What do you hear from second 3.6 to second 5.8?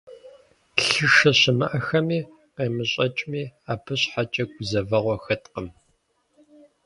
абы щхьэкӀэ гузэвэгъуэ хэткъым.